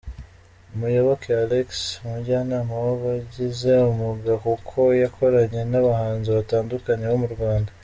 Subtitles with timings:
[0.77, 1.67] Muyoboke Alex
[2.05, 7.71] umujyanama wabigize umuga kuko yakoranye n’abahanzi batandukanye bo mu Rwanda.